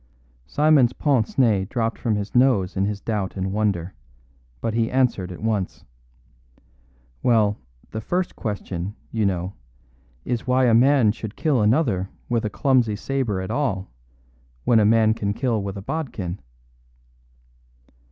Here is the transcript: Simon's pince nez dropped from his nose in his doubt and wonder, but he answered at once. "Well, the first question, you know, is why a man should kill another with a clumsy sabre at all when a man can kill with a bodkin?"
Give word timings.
Simon's 0.47 0.93
pince 0.93 1.37
nez 1.37 1.67
dropped 1.67 1.99
from 1.99 2.15
his 2.15 2.33
nose 2.33 2.75
in 2.75 2.85
his 2.85 2.99
doubt 2.99 3.37
and 3.37 3.53
wonder, 3.53 3.93
but 4.59 4.73
he 4.73 4.89
answered 4.89 5.31
at 5.31 5.43
once. 5.43 5.85
"Well, 7.21 7.59
the 7.91 8.01
first 8.01 8.35
question, 8.35 8.95
you 9.11 9.27
know, 9.27 9.53
is 10.25 10.47
why 10.47 10.65
a 10.65 10.73
man 10.73 11.11
should 11.11 11.35
kill 11.35 11.61
another 11.61 12.09
with 12.29 12.43
a 12.43 12.49
clumsy 12.49 12.95
sabre 12.95 13.41
at 13.41 13.51
all 13.51 13.91
when 14.63 14.79
a 14.79 14.85
man 14.85 15.13
can 15.13 15.35
kill 15.35 15.61
with 15.61 15.77
a 15.77 15.83
bodkin?" 15.83 16.39